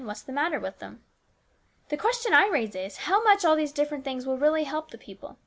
[0.03, 1.03] What's the matter with them
[1.89, 4.97] ?""The question I raise is, how much all these different things will really help the
[4.97, 5.37] people.